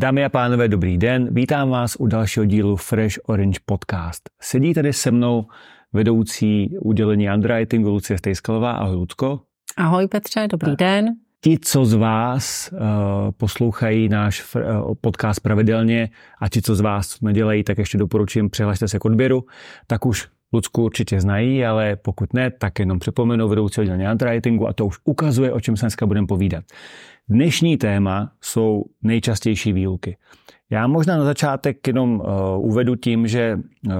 [0.00, 1.28] Dámy a pánové, dobrý den.
[1.34, 4.30] Vítám vás u dalšího dílu Fresh Orange Podcast.
[4.42, 5.46] Sedí tady se mnou
[5.92, 8.72] vedoucí udělení underwritingu Lucie Stejskalová.
[8.72, 9.40] Ahoj, Lucko.
[9.76, 11.06] Ahoj, Petře, dobrý den.
[11.40, 12.78] Ti, co z vás uh,
[13.36, 18.88] poslouchají náš uh, podcast pravidelně a ti, co z vás nedělají, tak ještě doporučím, přihlašte
[18.88, 19.44] se k odběru,
[19.86, 24.72] tak už Lucku určitě znají, ale pokud ne, tak jenom připomenu vedoucí oddělení underwritingu a
[24.72, 26.64] to už ukazuje, o čem se dneska budeme povídat.
[27.28, 30.16] Dnešní téma jsou nejčastější výluky.
[30.70, 32.26] Já možná na začátek jenom uh,
[32.58, 33.92] uvedu tím, že uh,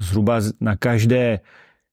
[0.00, 1.40] zhruba na každé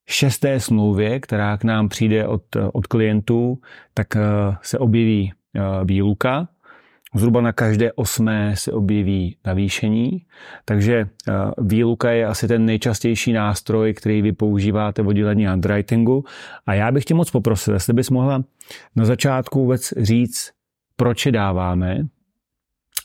[0.09, 2.43] šesté smlouvě, která k nám přijde od,
[2.73, 3.59] od klientů,
[3.93, 6.47] tak uh, se objeví uh, výluka.
[7.15, 10.25] Zhruba na každé osmé se objeví navýšení,
[10.65, 11.09] takže
[11.57, 16.23] výluka je asi ten nejčastější nástroj, který vy používáte v oddělení underwritingu.
[16.65, 18.43] A já bych tě moc poprosil, jestli bys mohla
[18.95, 20.51] na začátku vůbec říct,
[20.95, 21.99] proč je dáváme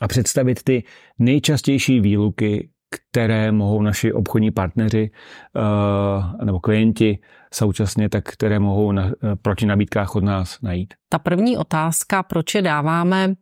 [0.00, 0.84] a představit ty
[1.18, 2.68] nejčastější výluky,
[3.10, 7.18] které mohou naši obchodní partneři uh, nebo klienti
[7.54, 9.10] současně, tak které mohou na,
[9.42, 10.94] proti nabídkách od nás najít.
[11.08, 13.34] Ta první otázka, proč je dáváme,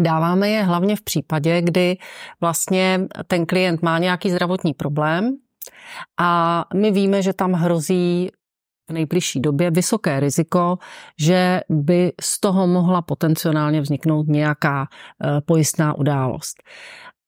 [0.00, 1.96] dáváme je hlavně v případě, kdy
[2.40, 5.36] vlastně ten klient má nějaký zdravotní problém
[6.20, 8.30] a my víme, že tam hrozí
[8.90, 10.78] v nejbližší době vysoké riziko,
[11.20, 16.62] že by z toho mohla potenciálně vzniknout nějaká eh, pojistná událost.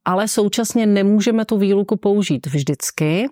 [0.05, 3.27] Ale současně nemůžeme tu výluku použít vždycky.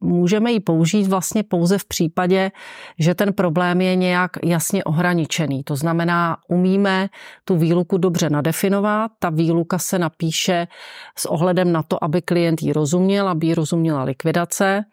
[0.00, 2.50] Můžeme ji použít vlastně pouze v případě,
[2.98, 5.62] že ten problém je nějak jasně ohraničený.
[5.64, 7.08] To znamená, umíme
[7.44, 10.66] tu výluku dobře nadefinovat, ta výluka se napíše
[11.18, 14.84] s ohledem na to, aby klient ji rozuměl, aby ji rozuměla likvidace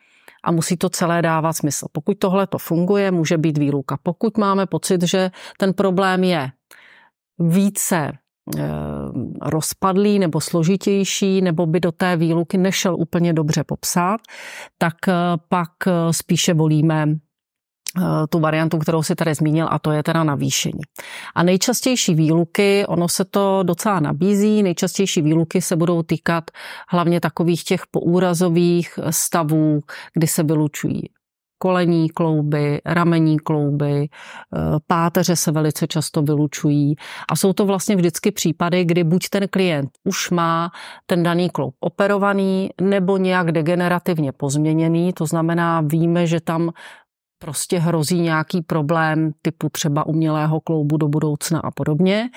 [0.44, 1.88] a musí to celé dávat smysl.
[1.92, 3.98] Pokud tohle to funguje, může být výluka.
[4.04, 6.52] Pokud máme pocit, že ten problém je
[7.40, 8.12] více
[9.42, 14.22] rozpadlý nebo složitější, nebo by do té výluky nešel úplně dobře popsat,
[14.78, 15.14] tak eh,
[15.50, 17.06] pak eh, spíše volíme
[17.98, 20.82] Eh, tu variantu, kterou si tady zmínil, a to je teda navýšení.
[21.36, 26.44] A nejčastější výluky, ono se to docela nabízí, nejčastější výluky se budou týkat
[26.90, 29.80] hlavně takových těch poúrazových stavů,
[30.14, 31.02] kdy se vylučují
[31.64, 36.96] kolení klouby, ramení klouby, eh, páteře se velice často vylučují
[37.30, 40.72] a jsou to vlastně vždycky případy, kdy buď ten klient už má
[41.06, 46.72] ten daný kloub operovaný nebo nějak degenerativně pozměněný, to znamená víme, že tam
[47.40, 52.30] prostě hrozí nějaký problém typu třeba umělého kloubu do budoucna a podobně.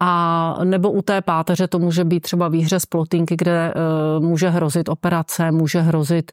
[0.00, 4.48] A nebo u té páteře to může být třeba výhře z plotinky, kde uh, může
[4.48, 6.32] hrozit operace, může hrozit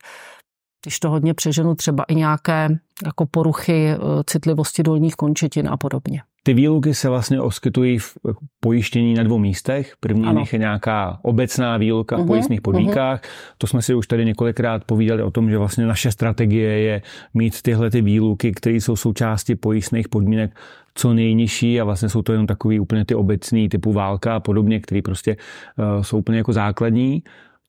[0.86, 2.70] když to hodně přeženu, třeba i nějaké
[3.06, 6.22] jako poruchy e, citlivosti dolních končetin a podobně.
[6.44, 8.18] Ty výluky se vlastně oskytují v
[8.60, 9.94] pojištění na dvou místech.
[10.00, 10.44] První ano.
[10.52, 13.22] je nějaká obecná výluka uh-huh, v mhm, pojistných podmínkách.
[13.22, 13.56] Uh-huh.
[13.58, 17.02] To jsme si už tady několikrát povídali o tom, že vlastně naše strategie je
[17.34, 20.56] mít tyhle ty výluky, které jsou součástí pojistných podmínek
[20.96, 24.80] co nejnižší a vlastně jsou to jenom takový úplně ty obecný typu válka a podobně,
[24.80, 25.38] které prostě
[25.78, 27.24] uh, jsou úplně jako základní.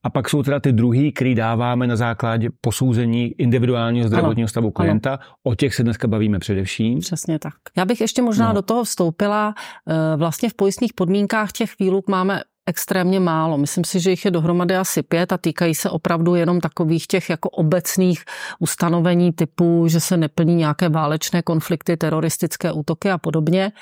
[0.07, 5.11] A pak jsou teda ty druhý, který dáváme na základě posouzení individuálního zdravotního stavu klienta.
[5.11, 5.19] Ano.
[5.43, 6.99] O těch se dneska bavíme především.
[6.99, 7.55] Přesně tak.
[7.77, 8.55] Já bych ještě možná no.
[8.55, 9.55] do toho vstoupila.
[9.89, 13.59] Eh, vlastně v pojistných podmínkách těch výluk máme extrémně málo.
[13.59, 17.31] Myslím si, že jich je dohromady asi pět a týkají se opravdu jenom takových těch
[17.31, 18.25] jako obecných
[18.59, 23.73] ustanovení typu, že se neplní nějaké válečné konflikty, teroristické útoky a podobně,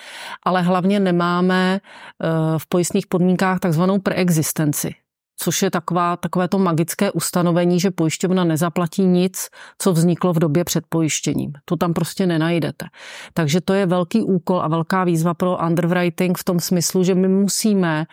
[0.42, 4.94] ale hlavně nemáme eh, v pojistných podmínkách takzvanou preexistenci
[5.36, 10.64] což je taková, takové to magické ustanovení, že pojišťovna nezaplatí nic, co vzniklo v době
[10.64, 11.52] před pojištěním.
[11.64, 12.86] To tam prostě nenajdete.
[13.32, 17.28] Takže to je velký úkol a velká výzva pro underwriting v tom smyslu, že my
[17.28, 18.06] musíme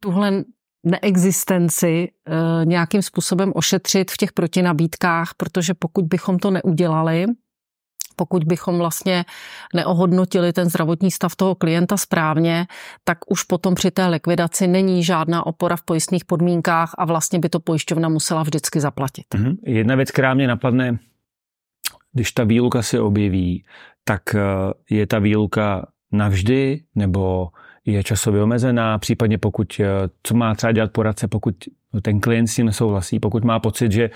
[0.00, 0.44] tuhle
[0.86, 2.10] neexistenci e,
[2.64, 7.26] nějakým způsobem ošetřit v těch protinabídkách, protože pokud bychom to neudělali,
[8.16, 9.24] pokud bychom vlastně
[9.74, 12.66] neohodnotili ten zdravotní stav toho klienta správně,
[13.04, 17.48] tak už potom při té likvidaci není žádná opora v pojistných podmínkách a vlastně by
[17.48, 19.24] to pojišťovna musela vždycky zaplatit.
[19.34, 19.56] Mm-hmm.
[19.66, 20.98] Jedna věc, která mě napadne,
[22.12, 23.64] když ta výluka se objeví,
[24.04, 24.40] tak eh,
[24.90, 27.48] je ta výluka navždy nebo
[27.84, 29.86] je časově omezená, případně pokud, eh,
[30.22, 31.54] co má třeba dělat poradce, pokud
[32.02, 33.20] ten klient s tím nesouhlasí.
[33.20, 34.10] Pokud má pocit, že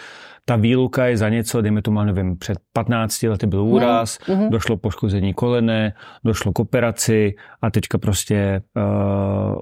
[0.45, 4.49] ta výluka je za něco, dejme tomu, nevím, před 15 lety byl mhm, úraz, mm-hmm.
[4.51, 5.93] došlo poškození kolene,
[6.25, 8.83] došlo k operaci a teďka prostě uh,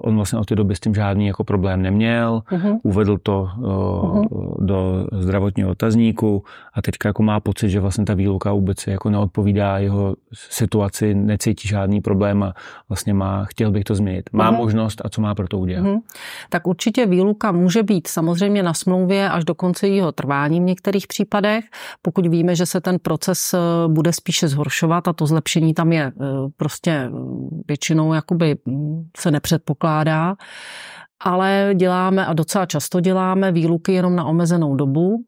[0.01, 2.79] on vlastně od té doby s tím žádný jako problém neměl, mm-hmm.
[2.83, 4.65] uvedl to uh, mm-hmm.
[4.65, 6.43] do zdravotního otazníku
[6.73, 11.67] a teďka jako má pocit, že vlastně ta výluka vůbec jako neodpovídá jeho situaci, necítí
[11.67, 12.53] žádný problém a
[12.89, 14.29] vlastně má, chtěl bych to změnit.
[14.33, 14.57] Má mm-hmm.
[14.57, 15.85] možnost a co má pro to udělat?
[15.85, 15.99] Mm-hmm.
[16.49, 21.65] Tak určitě výluka může být samozřejmě na smlouvě až do konce jeho trvání některých případech,
[22.01, 23.57] pokud víme, že se ten proces eh,
[23.87, 26.11] bude spíše zhoršovat a to zlepšení tam je eh,
[26.57, 30.35] prostě mm, většinou jakoby mm, se nepředpokládá,
[31.19, 35.23] ale děláme a docela často děláme výluky jenom na omezenou dobu.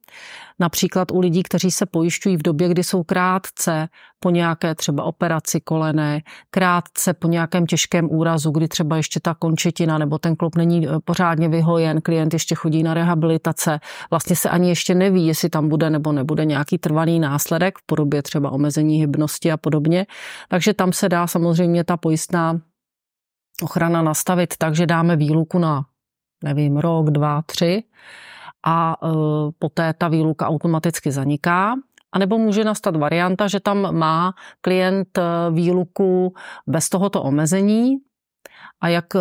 [0.60, 3.88] Například u lidí, kteří se pojišťují v době, kdy jsou krátce
[4.20, 9.98] po nějaké třeba operaci kolene, krátce po nějakém těžkém úrazu, kdy třeba ještě ta končetina
[9.98, 14.70] nebo ten klop není eh, pořádně vyhojen, klient ještě chodí na rehabilitace, vlastně se ani
[14.70, 19.52] ještě neví, jestli tam bude nebo nebude nějaký trvalý následek v podobě třeba omezení hybnosti
[19.52, 20.06] a podobně.
[20.50, 22.62] Takže tam se dá samozřejmě ta pojistná
[23.64, 25.86] ochrana nastavit tak, že dáme výluku na,
[26.44, 27.84] nevím, rok, dva, tři
[28.64, 29.08] a e,
[29.60, 31.76] poté ta výluka automaticky zaniká.
[32.12, 35.22] A nebo může nastat varianta, že tam má klient e,
[35.52, 36.34] výluku
[36.68, 37.98] bez tohoto omezení,
[38.82, 39.20] a jak eh,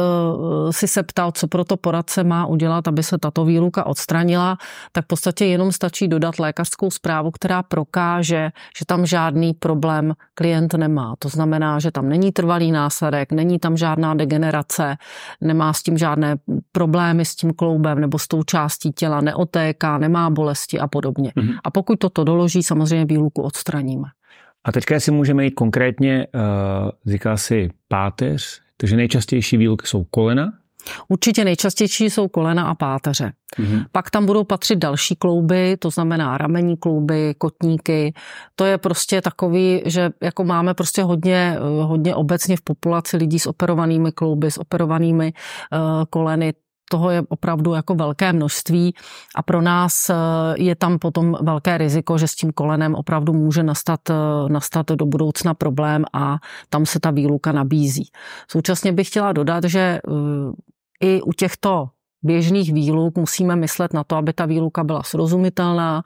[0.70, 4.58] si se ptal, co pro to poradce má udělat, aby se tato výluka odstranila,
[4.92, 10.74] tak v podstatě jenom stačí dodat lékařskou zprávu, která prokáže, že tam žádný problém klient
[10.74, 11.14] nemá.
[11.18, 14.96] To znamená, že tam není trvalý následek, není tam žádná degenerace,
[15.40, 16.36] nemá s tím žádné
[16.72, 21.32] problémy s tím kloubem nebo s tou částí těla, neotéká, nemá bolesti a podobně.
[21.36, 21.58] Mm-hmm.
[21.64, 24.08] A pokud toto doloží, samozřejmě výluku odstraníme.
[24.64, 30.52] A teďka, jestli můžeme jít konkrétně, uh, říká si páteř, takže nejčastější výluky jsou kolena.
[31.08, 33.32] Určitě nejčastější jsou kolena a páteře.
[33.58, 33.84] Mm-hmm.
[33.92, 38.14] Pak tam budou patřit další klouby, to znamená ramení klouby, kotníky.
[38.54, 43.46] To je prostě takový, že jako máme prostě hodně, hodně obecně v populaci lidí s
[43.46, 45.32] operovanými klouby, s operovanými
[45.72, 46.52] uh, koleny
[46.90, 48.94] toho je opravdu jako velké množství
[49.36, 50.14] a pro nás eh,
[50.56, 54.14] je tam potom velké riziko, že s tím kolenem opravdu může nastat, eh,
[54.48, 56.38] nastat do budoucna problém a
[56.68, 58.10] tam se ta výluka nabízí.
[58.50, 60.00] Současně bych chtěla dodat, že eh,
[61.00, 61.88] i u těchto
[62.22, 66.02] běžných výluk musíme myslet na to, aby ta výluka byla srozumitelná,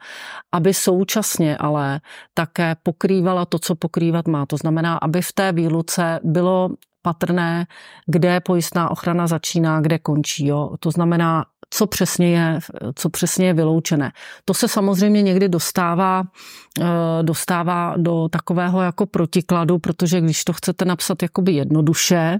[0.51, 1.99] aby současně ale
[2.33, 4.45] také pokrývala to, co pokrývat má.
[4.45, 6.69] To znamená, aby v té výluce bylo
[7.05, 7.69] patrné,
[8.09, 10.47] kde pojistná ochrana začíná, kde končí.
[10.47, 10.73] Jo.
[10.79, 12.59] To znamená, co přesně je,
[12.95, 14.11] co přesně je vyloučené.
[14.45, 20.85] To se samozřejmě někdy dostává, eh, dostává do takového jako protikladu, protože když to chcete
[20.85, 22.39] napsat jakoby jednoduše,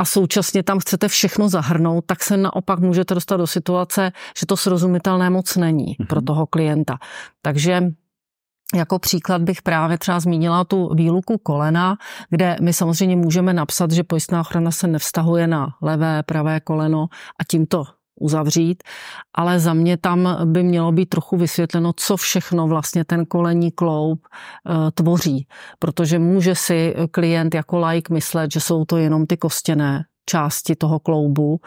[0.00, 4.56] a současně tam chcete všechno zahrnout, tak se naopak můžete dostat do situace, že to
[4.56, 6.98] srozumitelné moc není pro toho klienta.
[7.42, 7.92] Takže
[8.74, 11.96] jako příklad bych právě třeba zmínila tu výluku kolena,
[12.30, 17.06] kde my samozřejmě můžeme napsat, že pojistná ochrana se nevztahuje na levé, pravé koleno
[17.40, 17.84] a tímto
[18.20, 18.82] uzavřít,
[19.34, 24.20] ale za mě tam by mělo být trochu vysvětleno, co všechno vlastně ten kolení kloub
[24.26, 25.46] e, tvoří,
[25.78, 30.98] protože může si klient jako like myslet, že jsou to jenom ty kostěné části toho
[30.98, 31.60] kloubu,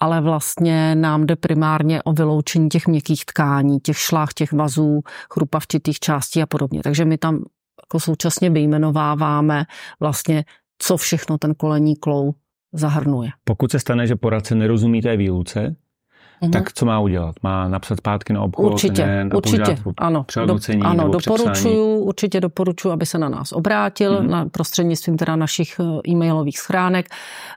[0.00, 5.00] ale vlastně nám jde primárně o vyloučení těch měkkých tkání, těch šlách, těch vazů,
[5.32, 6.80] chrupavčitých částí a podobně.
[6.82, 7.44] Takže my tam
[7.82, 9.64] jako současně vyjmenováváme
[10.00, 10.44] vlastně,
[10.78, 12.36] co všechno ten kolení kloub
[12.72, 13.30] zahrnuje.
[13.44, 15.76] Pokud se stane, že poradce nerozumí té výluce,
[16.42, 16.50] mm-hmm.
[16.50, 17.34] tak co má udělat?
[17.42, 18.72] Má napsat pátky na obchod?
[18.72, 20.24] Určitě, ne, určitě, ano.
[20.46, 24.30] Do, ano, doporučuju, určitě doporučuji, aby se na nás obrátil mm-hmm.
[24.30, 27.06] na prostřednictvím teda našich eh, e-mailových schránek.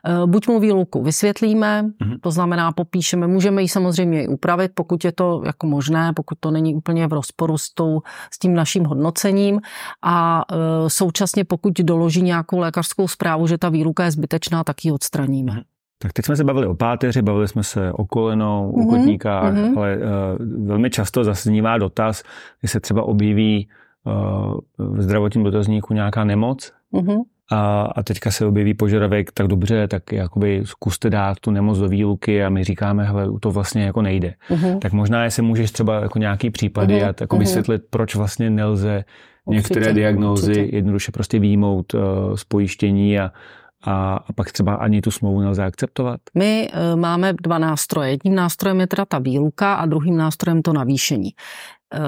[0.04, 2.18] Eh, buď mu výluku vysvětlíme, mm-hmm.
[2.20, 6.50] to znamená popíšeme, můžeme ji samozřejmě i upravit, pokud je to jako možné, pokud to
[6.50, 8.00] není úplně v rozporu s, tou,
[8.30, 9.60] s tím naším hodnocením
[10.02, 14.92] a e, současně pokud doloží nějakou lékařskou zprávu, že ta výluka je zbytečná, tak ji
[14.92, 15.52] odstraníme.
[15.52, 15.79] Mm-hmm.
[16.02, 18.86] Tak teď jsme se bavili o páteři, bavili jsme se o kolenou, mm-hmm.
[18.86, 19.78] o kotníkách, mm-hmm.
[19.78, 22.22] ale uh, velmi často zaznívá dotaz,
[22.62, 23.68] že se třeba objeví
[24.06, 27.20] uh, v zdravotním dotazníku nějaká nemoc mm-hmm.
[27.52, 31.88] a, a teďka se objeví požadavek, tak dobře, tak jakoby zkuste dát tu nemoc do
[31.88, 34.34] výluky a my říkáme, hele, to vlastně jako nejde.
[34.50, 34.78] Mm-hmm.
[34.78, 37.04] Tak možná, jestli můžeš třeba jako nějaký případy mm-hmm.
[37.04, 37.38] a jako mm-hmm.
[37.38, 39.04] vysvětlit, proč vlastně nelze
[39.44, 40.76] Určitě, některé diagnózy určitě.
[40.76, 42.00] jednoduše prostě výjmout uh,
[42.34, 43.32] z pojištění a
[43.82, 46.20] a, a pak třeba ani tu smlouvu nelze akceptovat?
[46.34, 48.10] My e, máme dva nástroje.
[48.10, 51.28] Jedním nástrojem je teda ta výluka a druhým nástrojem to navýšení.
[51.28, 52.00] E,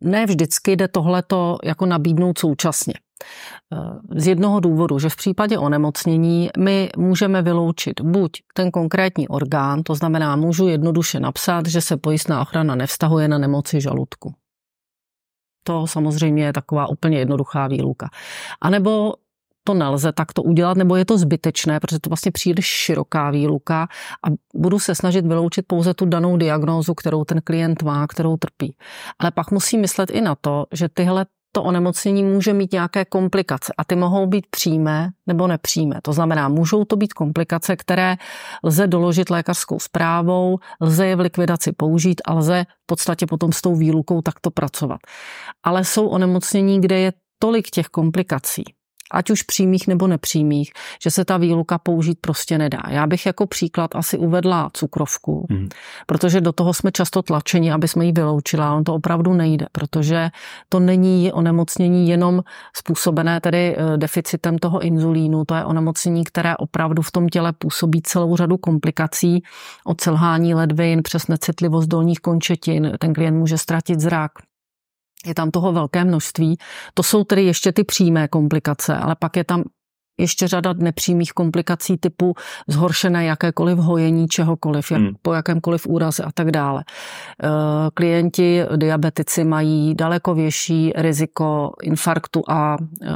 [0.00, 2.94] ne vždycky jde tohleto jako nabídnout současně.
[4.16, 9.94] Z jednoho důvodu, že v případě onemocnění my můžeme vyloučit buď ten konkrétní orgán, to
[9.94, 14.34] znamená, můžu jednoduše napsat, že se pojistná ochrana nevztahuje na nemoci žaludku.
[15.64, 18.08] To samozřejmě je taková úplně jednoduchá výluka.
[18.60, 19.14] A nebo
[19.70, 23.88] to nelze takto udělat, nebo je to zbytečné, protože to vlastně příliš široká výluka
[24.26, 28.74] a budu se snažit vyloučit pouze tu danou diagnózu, kterou ten klient má, kterou trpí.
[29.18, 33.72] Ale pak musí myslet i na to, že tyhle to onemocnění může mít nějaké komplikace
[33.78, 35.98] a ty mohou být přímé nebo nepřímé.
[36.02, 38.16] To znamená, můžou to být komplikace, které
[38.64, 43.62] lze doložit lékařskou zprávou, lze je v likvidaci použít a lze v podstatě potom s
[43.62, 45.00] tou výlukou takto pracovat.
[45.62, 48.64] Ale jsou onemocnění, kde je tolik těch komplikací,
[49.10, 52.82] ať už přímých nebo nepřímých, že se ta výluka použít prostě nedá.
[52.88, 55.68] Já bych jako příklad asi uvedla cukrovku, hmm.
[56.06, 59.66] protože do toho jsme často tlačeni, aby jsme ji vyloučili, ale on to opravdu nejde,
[59.72, 60.30] protože
[60.68, 62.42] to není onemocnění jenom
[62.76, 68.02] způsobené tedy eh, deficitem toho inzulínu, to je onemocnění, které opravdu v tom těle působí
[68.02, 69.42] celou řadu komplikací
[69.84, 74.32] od selhání ledvin přes necitlivost dolních končetin, ten klient může ztratit zrak,
[75.26, 76.58] je tam toho velké množství.
[76.94, 79.64] To jsou tedy ještě ty přímé komplikace, ale pak je tam
[80.20, 82.34] ještě řada nepřímých komplikací typu
[82.68, 85.14] zhoršené jakékoliv hojení čehokoliv, jak, hmm.
[85.22, 86.84] po jakémkoliv úraze a tak dále.
[87.42, 87.48] Eh,
[87.94, 93.08] klienti diabetici mají daleko větší riziko infarktu a eh,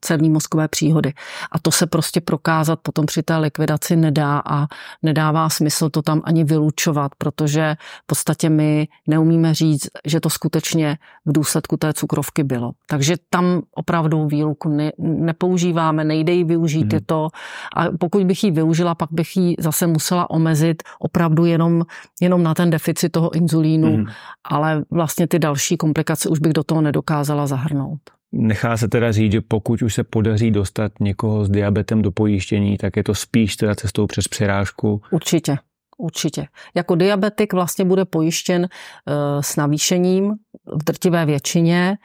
[0.00, 1.12] cévní mozkové příhody.
[1.52, 4.66] A to se prostě prokázat potom při té likvidaci nedá a
[5.02, 10.98] nedává smysl to tam ani vylučovat, protože v podstatě my neumíme říct, že to skutečně
[11.26, 12.72] v důsledku té cukrovky bylo.
[12.86, 16.94] Takže tam opravdu výluku ne, nepoužíváme, nej nejde ji využít, hmm.
[16.94, 17.28] je to,
[17.76, 21.82] a pokud bych ji využila, pak bych ji zase musela omezit opravdu jenom,
[22.20, 24.06] jenom na ten deficit toho inzulínu, hmm.
[24.44, 28.00] ale vlastně ty další komplikace už bych do toho nedokázala zahrnout.
[28.32, 32.76] Nechá se teda říct, že pokud už se podaří dostat někoho s diabetem do pojištění,
[32.76, 35.02] tak je to spíš teda cestou přes přirážku.
[35.10, 35.56] Určitě.
[36.00, 36.46] Určitě.
[36.74, 40.34] Jako diabetik vlastně bude pojištěn eh, s navýšením
[40.66, 41.96] v drtivé většině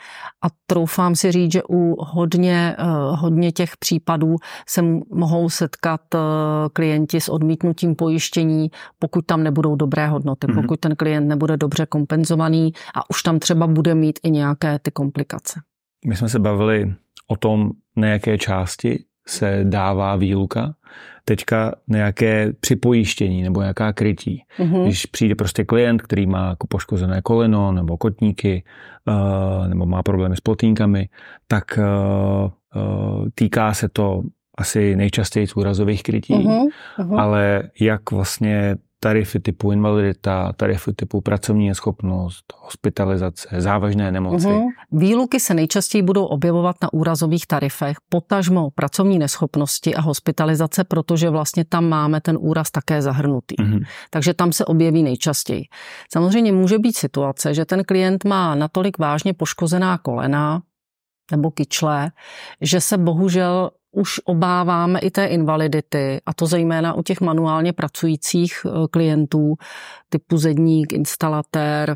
[0.44, 4.36] a troufám si říct, že u hodně, eh, hodně těch případů
[4.68, 4.82] se
[5.14, 6.20] mohou setkat eh,
[6.74, 10.62] klienti s odmítnutím pojištění, pokud tam nebudou dobré hodnoty, mm-hmm.
[10.62, 14.92] pokud ten klient nebude dobře kompenzovaný a už tam třeba bude mít i nějaké ty
[14.92, 15.60] komplikace.
[16.06, 16.94] My jsme se bavili
[17.28, 20.76] o tom, na jaké části se dává výluka
[21.26, 24.44] teďka nějaké připojištění nebo nějaká krytí.
[24.60, 24.84] Mm-hmm.
[24.84, 28.64] Když přijde prostě klient, který má jako poškozené koleno nebo kotníky
[29.08, 31.10] uh, nebo má problémy s plotýnkami,
[31.48, 34.24] tak uh, uh, týká se to
[34.58, 37.20] asi nejčastěji úrazových krytí, mm-hmm.
[37.20, 44.48] ale jak vlastně tarify typu invalidita, tarify typu pracovní neschopnost, hospitalizace, závažné nemoci.
[44.48, 44.70] Uhum.
[44.92, 51.66] Výluky se nejčastěji budou objevovat na úrazových tarifech, potažmo pracovní neschopnosti a hospitalizace, protože vlastně
[51.66, 53.56] tam máme ten úraz také zahrnutý.
[53.60, 53.80] Uhum.
[54.10, 55.64] Takže tam se objeví nejčastěji.
[56.14, 60.62] Samozřejmě může být situace, že ten klient má natolik vážně poškozená kolena,
[61.32, 62.12] nebo kyčle,
[62.62, 68.66] že se bohužel už obáváme i té invalidity, a to zejména u těch manuálně pracujících
[68.66, 69.56] eh, klientů
[70.10, 71.96] typu zedník, instalatér,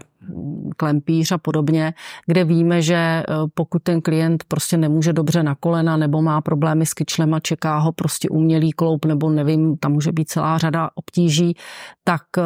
[0.78, 1.94] klempíř a podobně,
[2.26, 3.24] kde víme, že eh,
[3.54, 7.78] pokud ten klient prostě nemůže dobře na kolena nebo má problémy s kyčlem a čeká
[7.78, 11.56] ho prostě umělý kloup nebo nevím, tam může být celá řada obtíží,
[12.04, 12.42] tak eh,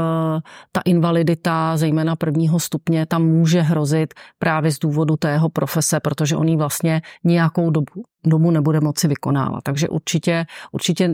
[0.72, 6.48] ta invalidita, zejména prvního stupně, tam může hrozit právě z důvodu tého profese, protože on
[6.48, 9.63] ji vlastně nějakou dobu, dobu nebude moci vykonávat.
[9.63, 11.12] Takže určitě, určitě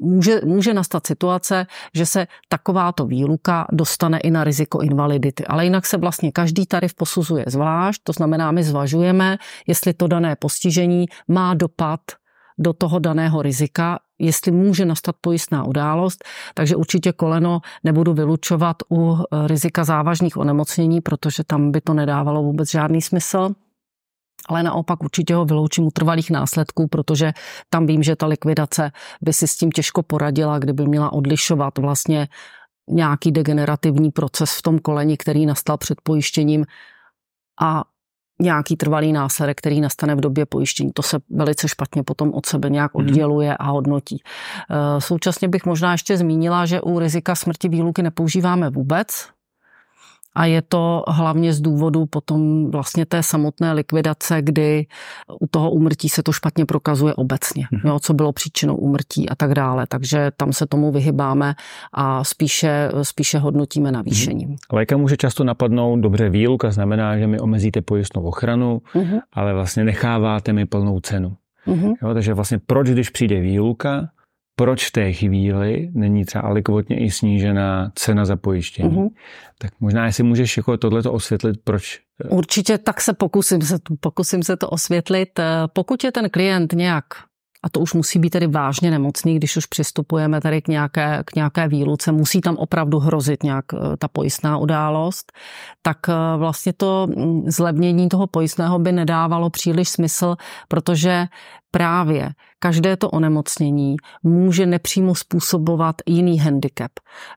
[0.00, 5.46] může, může nastat situace, že se takováto výluka dostane i na riziko invalidity.
[5.46, 10.36] Ale jinak se vlastně každý tarif posuzuje zvlášť, to znamená, my zvažujeme, jestli to dané
[10.36, 12.00] postižení má dopad
[12.58, 19.18] do toho daného rizika, jestli může nastat pojistná událost, takže určitě koleno nebudu vylučovat u
[19.46, 23.54] rizika závažných onemocnění, protože tam by to nedávalo vůbec žádný smysl
[24.48, 27.32] ale naopak určitě ho vyloučím u trvalých následků, protože
[27.70, 28.92] tam vím, že ta likvidace
[29.22, 32.28] by si s tím těžko poradila, kdyby měla odlišovat vlastně
[32.90, 36.64] nějaký degenerativní proces v tom koleni, který nastal před pojištěním
[37.60, 37.84] a
[38.40, 40.92] nějaký trvalý následek, který nastane v době pojištění.
[40.92, 43.06] To se velice špatně potom od sebe nějak mhm.
[43.06, 44.22] odděluje a hodnotí.
[44.70, 49.28] Eh, současně bych možná ještě zmínila, že u rizika smrti výluky nepoužíváme vůbec,
[50.34, 54.86] a je to hlavně z důvodu potom vlastně té samotné likvidace, kdy
[55.40, 57.80] u toho úmrtí se to špatně prokazuje obecně, mm.
[57.90, 59.86] jo, co bylo příčinou úmrtí a tak dále.
[59.88, 61.54] Takže tam se tomu vyhybáme
[61.92, 64.48] a spíše, spíše hodnotíme navýšením.
[64.48, 64.56] Mm.
[64.72, 69.18] Léka může často napadnout, dobře výluka znamená, že mi omezíte pojistnou ochranu, mm.
[69.32, 71.36] ale vlastně necháváte mi plnou cenu.
[71.66, 71.94] Mm-hmm.
[72.02, 74.08] Jo, takže vlastně proč, když přijde výluka,
[74.60, 78.96] proč v té chvíli není třeba alikvotně i snížená cena za pojištění.
[78.96, 79.08] Mm-hmm.
[79.58, 82.00] Tak možná, jestli můžeš jako tohleto osvětlit, proč?
[82.28, 85.38] Určitě tak se pokusím se, pokusím se to osvětlit.
[85.38, 87.04] Eh, pokud je ten klient nějak
[87.62, 91.34] a to už musí být tedy vážně nemocný, když už přistupujeme tady k nějaké, k
[91.34, 95.32] nějaké výluce, musí tam opravdu hrozit nějak eh, ta pojistná událost,
[95.82, 100.36] tak eh, vlastně to mm, zlevnění toho pojistného by nedávalo příliš smysl,
[100.68, 101.26] protože
[101.70, 106.92] právě každé to onemocnění může nepřímo způsobovat jiný handicap.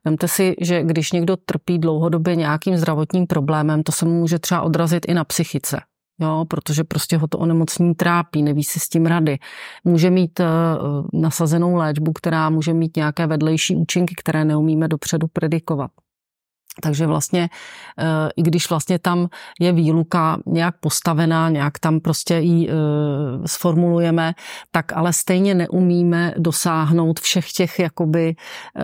[0.05, 4.61] Vemte si, že když někdo trpí dlouhodobě nějakým zdravotním problémem, to se mu může třeba
[4.61, 5.81] odrazit i na psychice
[6.19, 9.37] jo, protože prostě ho to onemocnění trápí, neví si s tím rady.
[9.83, 10.45] Může mít uh,
[11.21, 15.91] nasazenou léčbu, která může mít nějaké vedlejší účinky, které neumíme dopředu predikovat.
[16.81, 17.49] Takže vlastně,
[17.99, 19.27] eh, i když vlastně tam
[19.59, 22.73] je výluka nějak postavená, nějak tam prostě ji eh,
[23.45, 24.33] sformulujeme,
[24.71, 28.83] tak ale stejně neumíme dosáhnout všech těch jakoby eh,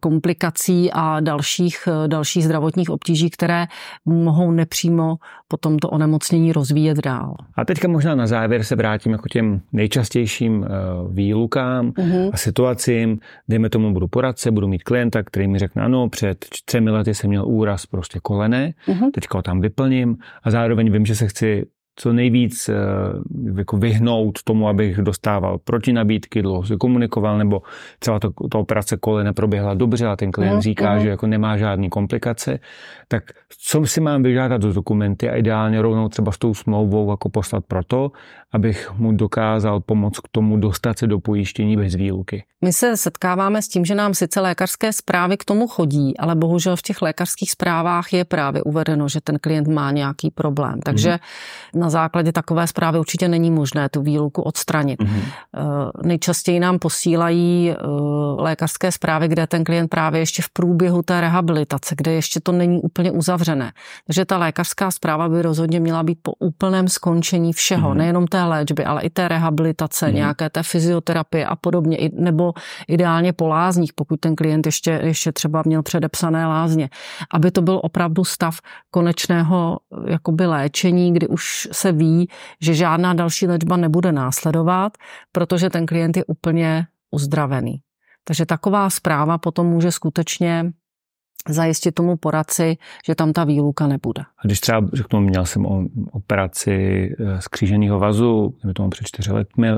[0.00, 3.66] komplikací a dalších, dalších zdravotních obtíží, které
[4.04, 5.16] mohou nepřímo
[5.48, 7.34] potom to onemocnění rozvíjet dál.
[7.56, 10.66] A teďka možná na závěr se vrátím jako těm nejčastějším
[11.10, 12.30] výlukám uh-huh.
[12.32, 13.18] a situacím.
[13.48, 17.30] Dejme tomu, budu poradce, budu mít klienta, který mi řekne, ano, před třemi lety jsem
[17.30, 19.10] měl úraz prostě kolene, uh-huh.
[19.10, 21.66] teďka ho tam vyplním a zároveň vím, že se chci
[21.96, 22.74] co nejvíc eh,
[23.56, 27.62] jako vyhnout tomu, abych dostával protinabídky, dlouho si komunikoval, nebo
[27.98, 30.62] třeba to, ta operace kolene proběhla dobře a ten klient uh-huh.
[30.62, 31.02] říká, uh-huh.
[31.02, 32.58] že jako nemá žádný komplikace,
[33.08, 33.24] tak
[33.58, 37.64] co si mám vyžádat do dokumenty a ideálně rovnou třeba s tou smlouvou jako poslat
[37.68, 38.10] proto,
[38.52, 42.44] abych mu dokázal pomoct k tomu dostat se do pojištění bez výluky.
[42.64, 46.76] My se setkáváme s tím, že nám sice lékařské zprávy k tomu chodí, ale bohužel
[46.76, 50.80] v těch lékařských zprávách je právě uvedeno, že ten klient má nějaký problém.
[50.84, 51.18] Takže
[51.74, 51.80] mm.
[51.86, 55.02] Na základě takové zprávy určitě není možné tu výluku odstranit.
[55.02, 55.22] Mm.
[56.02, 57.76] Nejčastěji nám posílají eh,
[58.42, 62.82] lékařské zprávy, kde ten klient právě ještě v průběhu té rehabilitace, kde ještě to není
[62.82, 63.72] úplně uzavřené.
[64.06, 67.98] Takže ta lékařská zpráva by rozhodně měla být po úplném skončení všeho, mm.
[67.98, 70.14] nejenom té léčby, ale i té rehabilitace, mm.
[70.14, 72.52] nějaké té fyzioterapie a podobně, nebo
[72.88, 76.90] ideálně po lázních, pokud ten klient ještě, ještě třeba měl předepsané lázně,
[77.34, 78.58] aby to byl opravdu stav
[78.90, 82.28] konečného jakoby léčení, kdy už se ví,
[82.60, 84.92] že žádná další léčba nebude následovat,
[85.32, 87.80] protože ten klient je úplně uzdravený.
[88.24, 90.72] Takže taková zpráva potom může skutečně
[91.48, 94.22] zajistit tomu poradci, že tam ta výluka nebude.
[94.22, 99.30] A když třeba řeknu, měl jsem o operaci eh, skříženého vazu, mě tomu před čtyři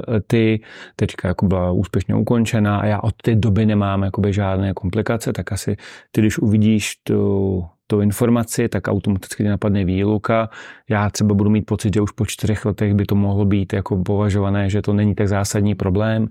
[0.08, 0.62] lety,
[0.96, 5.52] teďka jako byla úspěšně ukončena a já od té doby nemám jakoby žádné komplikace, tak
[5.52, 5.76] asi
[6.11, 10.48] ty, když uvidíš tu tu informaci, tak automaticky napadne výluka.
[10.88, 13.96] Já třeba budu mít pocit, že už po čtyřech letech by to mohlo být jako
[13.96, 16.29] považované, že to není tak zásadní problém.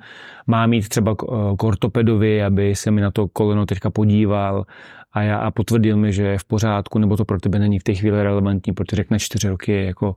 [0.47, 1.15] Má mít třeba
[1.57, 4.65] k ortopedovi, aby se mi na to koleno teďka podíval
[5.13, 7.83] a, já, a potvrdil mi, že je v pořádku, nebo to pro tebe není v
[7.83, 10.15] té chvíli relevantní, protože řekne čtyři roky je jako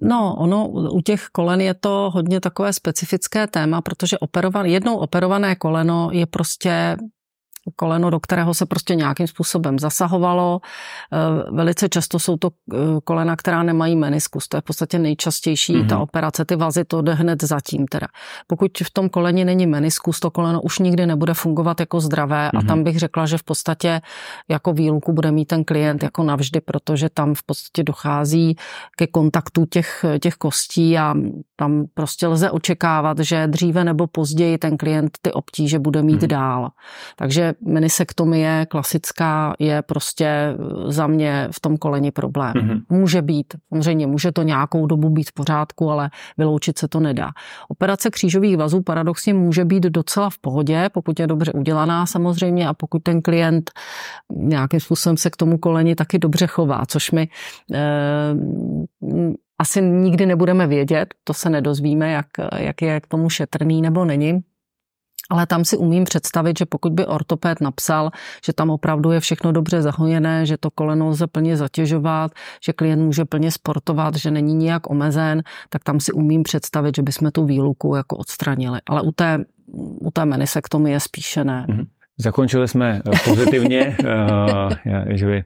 [0.00, 5.56] No, ono u těch kolen je to hodně takové specifické téma, protože operovat, jednou operované
[5.56, 6.96] koleno je prostě
[7.76, 10.60] koleno, do kterého se prostě nějakým způsobem zasahovalo.
[11.12, 14.48] Eh, velice často jsou to eh, kolena, která nemají meniskus.
[14.48, 15.88] To je v podstatě nejčastější mm-hmm.
[15.88, 16.44] ta operace.
[16.44, 18.06] Ty vazy to jde hned zatím teda.
[18.46, 22.58] Pokud v tom koleni není meniskus, to koleno už nikdy nebude fungovat jako zdravé mm-hmm.
[22.58, 24.00] a tam bych řekla, že v podstatě
[24.48, 28.56] jako výluku bude mít ten klient jako navždy, protože tam v podstatě dochází
[28.96, 31.14] ke kontaktu těch, těch kostí a
[31.56, 36.26] tam prostě lze očekávat, že dříve nebo později ten klient ty obtíže bude mít mm-hmm.
[36.26, 36.70] dál.
[37.16, 40.54] Takže menisektomie klasická je prostě
[40.86, 42.52] za mě v tom koleni problém.
[42.52, 42.80] Mm-hmm.
[42.88, 47.30] Může být, samozřejmě může to nějakou dobu být v pořádku, ale vyloučit se to nedá.
[47.68, 52.74] Operace křížových vazů paradoxně může být docela v pohodě, pokud je dobře udělaná samozřejmě a
[52.74, 53.70] pokud ten klient
[54.36, 57.28] nějakým způsobem se k tomu koleni taky dobře chová, což my
[57.74, 57.78] eh,
[59.58, 62.26] asi nikdy nebudeme vědět, to se nedozvíme, jak,
[62.58, 64.40] jak je k tomu šetrný nebo není.
[65.30, 68.10] Ale tam si umím představit, že pokud by ortopéd napsal,
[68.44, 72.32] že tam opravdu je všechno dobře zahojené, že to koleno lze plně zatěžovat,
[72.64, 77.02] že klient může plně sportovat, že není nijak omezen, tak tam si umím představit, že
[77.02, 78.80] bychom tu výluku jako odstranili.
[78.86, 79.44] Ale u té,
[80.00, 81.66] u té menisektomie spíše ne.
[81.68, 81.86] Mm-hmm.
[82.18, 85.44] Zakončili jsme eh, pozitivně, eh, že by eh,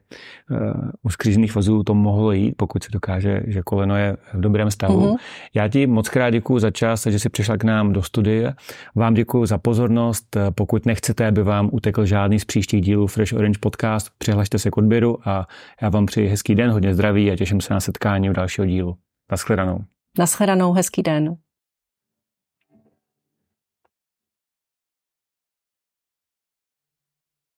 [1.03, 5.01] u skřížených vozů to mohlo jít, pokud se dokáže, že koleno je v dobrém stavu.
[5.01, 5.17] Mm-hmm.
[5.53, 8.53] Já ti moc krát děkuji za čas, že jsi přišla k nám do studia.
[8.95, 10.37] Vám děkuji za pozornost.
[10.55, 14.77] Pokud nechcete, aby vám utekl žádný z příštích dílů Fresh Orange Podcast, přihlašte se k
[14.77, 15.47] odběru a
[15.81, 18.95] já vám přeji hezký den, hodně zdraví a těším se na setkání u dalšího dílu.
[19.31, 19.79] Naschledanou.
[20.19, 21.35] Naschledanou, hezký den.